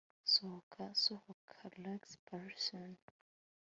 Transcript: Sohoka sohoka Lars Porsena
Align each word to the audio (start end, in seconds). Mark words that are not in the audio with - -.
Sohoka 0.33 0.83
sohoka 1.03 1.57
Lars 1.83 2.11
Porsena 2.25 3.01